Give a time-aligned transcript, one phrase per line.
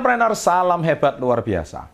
[0.00, 1.84] entrepreneur, salam hebat luar biasa.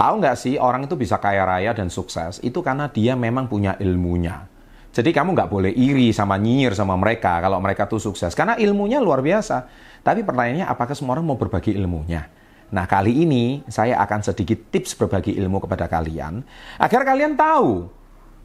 [0.00, 3.76] Tahu nggak sih orang itu bisa kaya raya dan sukses itu karena dia memang punya
[3.76, 4.48] ilmunya.
[4.96, 8.32] Jadi kamu nggak boleh iri sama nyinyir sama mereka kalau mereka tuh sukses.
[8.32, 9.68] Karena ilmunya luar biasa.
[10.00, 12.32] Tapi pertanyaannya apakah semua orang mau berbagi ilmunya?
[12.72, 16.40] Nah kali ini saya akan sedikit tips berbagi ilmu kepada kalian.
[16.80, 17.92] Agar kalian tahu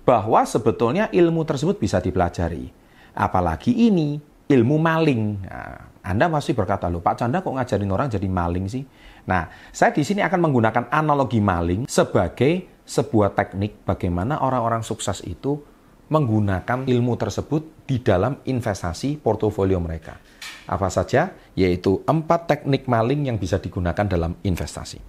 [0.04, 2.68] bahwa sebetulnya ilmu tersebut bisa dipelajari.
[3.16, 5.41] Apalagi ini ilmu maling.
[5.45, 8.86] Nah, anda pasti berkata, loh Pak Chandra kok ngajarin orang jadi maling sih?
[9.26, 15.58] Nah, saya di sini akan menggunakan analogi maling sebagai sebuah teknik bagaimana orang-orang sukses itu
[16.05, 20.22] menggunakan ilmu tersebut di dalam investasi portofolio mereka.
[20.70, 21.34] Apa saja?
[21.58, 25.02] Yaitu empat teknik maling yang bisa digunakan dalam investasi.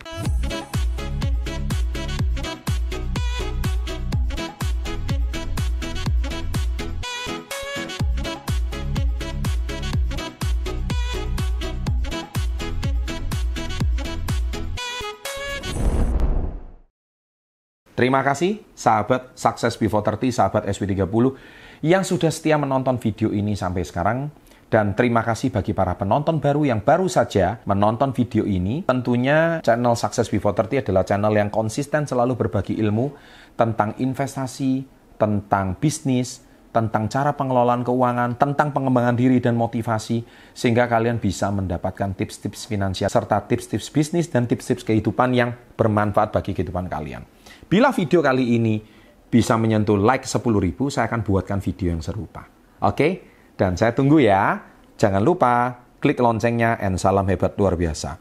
[17.97, 21.33] Terima kasih sahabat Success Before 30, sahabat SW30
[21.80, 24.28] yang sudah setia menonton video ini sampai sekarang.
[24.69, 28.84] Dan terima kasih bagi para penonton baru yang baru saja menonton video ini.
[28.84, 33.17] Tentunya channel Success Before 30 adalah channel yang konsisten selalu berbagi ilmu
[33.56, 34.84] tentang investasi,
[35.17, 36.44] tentang bisnis,
[36.77, 40.20] tentang cara pengelolaan keuangan, tentang pengembangan diri dan motivasi,
[40.52, 46.52] sehingga kalian bisa mendapatkan tips-tips finansial, serta tips-tips bisnis dan tips-tips kehidupan yang bermanfaat bagi
[46.52, 47.24] kehidupan kalian.
[47.67, 48.78] Bila video kali ini
[49.27, 52.47] bisa menyentuh like 10 ribu, saya akan buatkan video yang serupa.
[52.86, 53.27] Oke?
[53.58, 54.62] Dan saya tunggu ya.
[54.97, 58.17] Jangan lupa klik loncengnya and salam hebat luar biasa.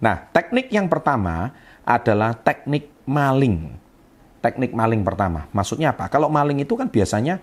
[0.00, 1.52] Nah, teknik yang pertama
[1.84, 3.76] adalah teknik maling.
[4.40, 5.46] Teknik maling pertama.
[5.52, 6.08] Maksudnya apa?
[6.08, 7.38] Kalau maling itu kan biasanya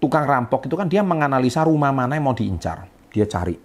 [0.00, 2.86] tukang rampok itu kan dia menganalisa rumah mana yang mau diincar.
[3.10, 3.58] Dia cari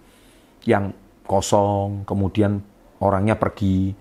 [0.66, 0.92] yang
[1.24, 2.58] kosong, kemudian
[3.00, 3.94] orangnya pergi,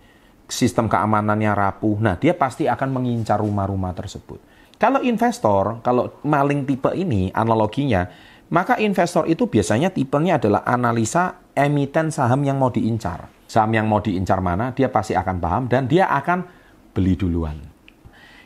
[0.49, 1.99] sistem keamanannya rapuh.
[2.01, 4.41] Nah, dia pasti akan mengincar rumah-rumah tersebut.
[4.77, 8.11] Kalau investor, kalau maling tipe ini analoginya,
[8.53, 13.31] maka investor itu biasanya tipenya adalah analisa emiten saham yang mau diincar.
[13.49, 16.45] Saham yang mau diincar mana, dia pasti akan paham dan dia akan
[16.91, 17.57] beli duluan.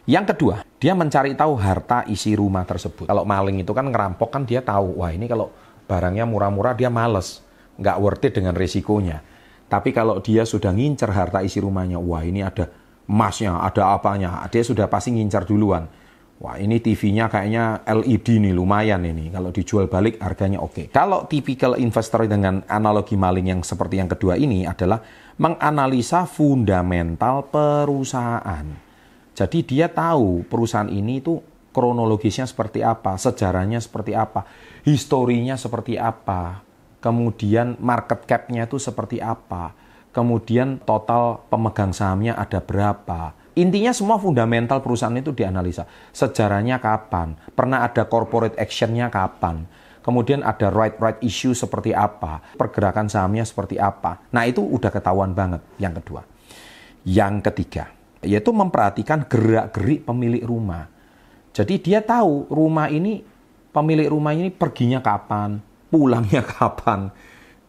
[0.08, 3.04] Yang kedua, dia mencari tahu harta isi rumah tersebut.
[3.04, 5.52] Kalau maling itu kan ngerampok kan dia tahu, wah ini kalau
[5.84, 7.44] barangnya murah-murah dia males,
[7.76, 9.20] nggak worth it dengan resikonya.
[9.68, 12.72] Tapi kalau dia sudah ngincer harta isi rumahnya, wah ini ada
[13.04, 15.84] emasnya, ada apanya, dia sudah pasti ngincer duluan.
[16.38, 19.26] Wah ini TV-nya kayaknya LED nih, lumayan ini.
[19.28, 20.70] Kalau dijual balik harganya oke.
[20.70, 20.86] Okay.
[20.86, 25.02] Kalau tipikal investor dengan analogi maling yang seperti yang kedua ini adalah
[25.34, 28.66] menganalisa fundamental perusahaan.
[29.34, 31.42] Jadi dia tahu perusahaan ini itu
[31.74, 34.46] kronologisnya seperti apa, sejarahnya seperti apa,
[34.86, 36.62] historinya seperti apa,
[36.98, 39.74] kemudian market cap-nya itu seperti apa,
[40.10, 43.34] kemudian total pemegang sahamnya ada berapa.
[43.58, 45.86] Intinya semua fundamental perusahaan itu dianalisa.
[46.14, 49.66] Sejarahnya kapan, pernah ada corporate action-nya kapan,
[50.02, 54.22] kemudian ada right-right issue seperti apa, pergerakan sahamnya seperti apa.
[54.30, 56.22] Nah itu udah ketahuan banget yang kedua.
[57.02, 57.90] Yang ketiga,
[58.22, 60.86] yaitu memperhatikan gerak-gerik pemilik rumah.
[61.50, 63.26] Jadi dia tahu rumah ini,
[63.74, 67.10] pemilik rumah ini perginya kapan, pulangnya kapan,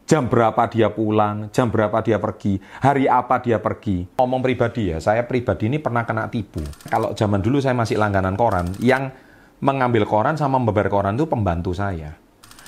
[0.10, 4.18] jam berapa dia pulang, jam berapa dia pergi, hari apa dia pergi.
[4.18, 6.62] Ngomong pribadi ya, saya pribadi ini pernah kena tipu.
[6.90, 9.14] Kalau zaman dulu saya masih langganan koran, yang
[9.62, 12.16] mengambil koran sama membayar koran itu pembantu saya.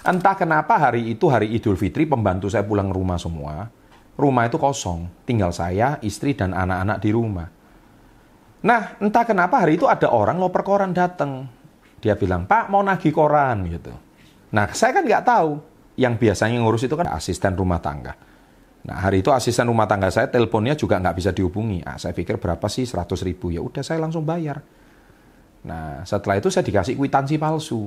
[0.01, 3.69] Entah kenapa hari itu hari Idul Fitri pembantu saya pulang rumah semua.
[4.17, 7.47] Rumah itu kosong, tinggal saya, istri dan anak-anak di rumah.
[8.61, 11.49] Nah, entah kenapa hari itu ada orang loper koran datang.
[12.01, 13.93] Dia bilang, "Pak, mau nagih koran." gitu.
[14.51, 15.51] Nah, saya kan nggak tahu.
[15.99, 18.15] Yang biasanya ngurus itu kan asisten rumah tangga.
[18.81, 21.83] Nah, hari itu asisten rumah tangga saya teleponnya juga nggak bisa dihubungi.
[21.83, 23.51] Ah, saya pikir berapa sih 100 ribu.
[23.51, 24.63] Ya udah saya langsung bayar.
[25.67, 27.85] Nah, setelah itu saya dikasih kwitansi palsu.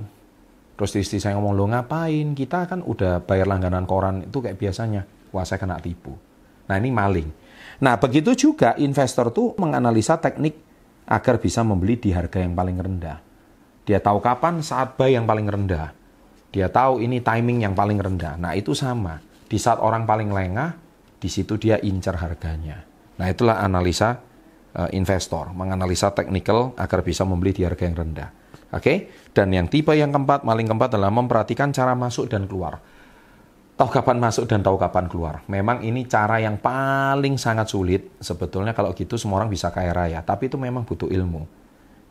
[0.75, 2.35] Terus istri saya ngomong, lo ngapain?
[2.35, 5.03] Kita kan udah bayar langganan koran itu kayak biasanya.
[5.35, 6.15] Wah, saya kena tipu.
[6.71, 7.29] Nah, ini maling.
[7.83, 10.55] Nah, begitu juga investor tuh menganalisa teknik
[11.11, 13.19] agar bisa membeli di harga yang paling rendah.
[13.85, 16.04] Dia tahu kapan saat buy yang paling rendah
[16.55, 18.39] dia tahu ini timing yang paling rendah.
[18.39, 19.19] Nah, itu sama.
[19.51, 20.79] Di saat orang paling lengah,
[21.19, 22.87] di situ dia incar harganya.
[23.19, 24.23] Nah, itulah analisa
[24.79, 28.31] uh, investor, menganalisa teknikal agar bisa membeli di harga yang rendah.
[28.71, 28.79] Oke?
[28.79, 28.97] Okay?
[29.35, 32.79] Dan yang tipe yang keempat, maling keempat adalah memperhatikan cara masuk dan keluar.
[33.75, 35.43] Tahu kapan masuk dan tahu kapan keluar.
[35.50, 38.15] Memang ini cara yang paling sangat sulit.
[38.23, 41.43] Sebetulnya kalau gitu semua orang bisa kaya raya, tapi itu memang butuh ilmu.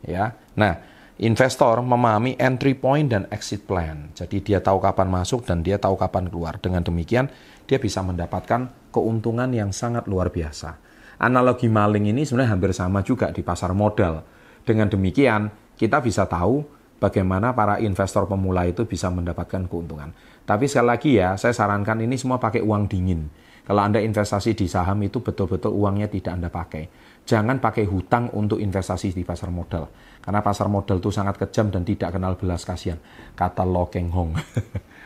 [0.04, 0.36] Ya.
[0.52, 4.10] Nah, investor memahami entry point dan exit plan.
[4.18, 6.58] Jadi dia tahu kapan masuk dan dia tahu kapan keluar.
[6.58, 7.30] Dengan demikian
[7.70, 10.78] dia bisa mendapatkan keuntungan yang sangat luar biasa.
[11.22, 14.26] Analogi maling ini sebenarnya hampir sama juga di pasar modal.
[14.66, 16.66] Dengan demikian, kita bisa tahu
[16.98, 20.10] bagaimana para investor pemula itu bisa mendapatkan keuntungan.
[20.42, 23.30] Tapi sekali lagi ya, saya sarankan ini semua pakai uang dingin.
[23.64, 26.84] Kalau Anda investasi di saham itu betul-betul uangnya tidak Anda pakai.
[27.24, 29.88] Jangan pakai hutang untuk investasi di pasar modal.
[30.20, 33.00] Karena pasar modal itu sangat kejam dan tidak kenal belas kasihan.
[33.32, 34.36] Kata Lo Keng Hong.
[34.36, 34.44] Oke,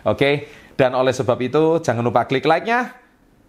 [0.06, 0.34] okay?
[0.78, 2.94] dan oleh sebab itu jangan lupa klik like-nya.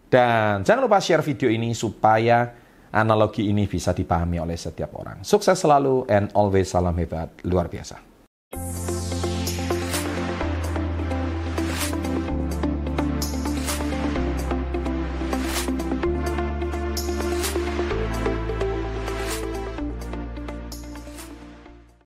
[0.09, 2.49] Dan jangan lupa share video ini supaya
[2.89, 5.21] analogi ini bisa dipahami oleh setiap orang.
[5.21, 8.08] Sukses selalu and always salam hebat luar biasa.